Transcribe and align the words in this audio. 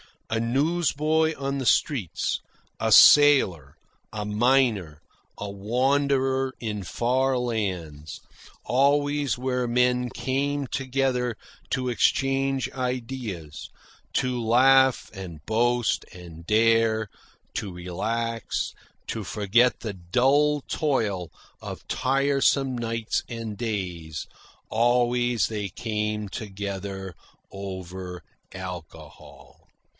A 0.31 0.39
newsboy 0.39 1.33
on 1.37 1.57
the 1.59 1.65
streets, 1.65 2.39
a 2.79 2.91
sailor, 2.91 3.75
a 4.13 4.23
miner, 4.25 5.01
a 5.37 5.51
wanderer 5.51 6.53
in 6.59 6.83
far 6.83 7.37
lands, 7.37 8.21
always 8.63 9.37
where 9.37 9.67
men 9.67 10.09
came 10.09 10.67
together 10.67 11.35
to 11.71 11.89
exchange 11.89 12.71
ideas, 12.71 13.69
to 14.13 14.41
laugh 14.41 15.11
and 15.13 15.45
boast 15.45 16.05
and 16.13 16.45
dare, 16.47 17.09
to 17.55 17.71
relax, 17.73 18.73
to 19.07 19.25
forget 19.25 19.81
the 19.81 19.93
dull 19.93 20.61
toil 20.61 21.29
of 21.61 21.85
tiresome 21.89 22.77
nights 22.77 23.21
and 23.27 23.57
days, 23.57 24.25
always 24.69 25.47
they 25.47 25.67
came 25.67 26.29
together 26.29 27.13
over 27.51 28.23
alcohol. 28.53 29.57